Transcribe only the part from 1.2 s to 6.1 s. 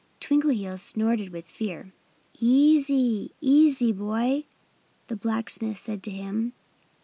with fear. "Easy! Easy, boy!" the blacksmith said to